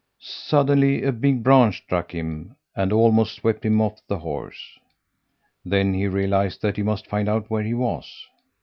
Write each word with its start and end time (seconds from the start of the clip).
"Suddenly 0.19 1.03
a 1.03 1.11
big 1.11 1.43
branch 1.43 1.83
struck 1.83 2.11
him 2.11 2.55
and 2.75 2.91
almost 2.91 3.35
swept 3.35 3.63
him 3.63 3.79
off 3.79 4.01
the 4.07 4.17
horse. 4.17 4.79
Then 5.63 5.93
he 5.93 6.07
realized 6.07 6.63
that 6.63 6.77
he 6.77 6.81
must 6.81 7.05
find 7.05 7.29
out 7.29 7.51
where 7.51 7.61
he 7.61 7.75
was. 7.75 8.11